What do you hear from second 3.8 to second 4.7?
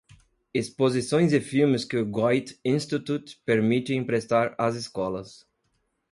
emprestar